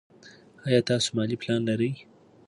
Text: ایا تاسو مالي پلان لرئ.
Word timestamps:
ایا 0.67 0.81
تاسو 0.89 1.09
مالي 1.17 1.35
پلان 1.41 1.61
لرئ. 1.69 1.91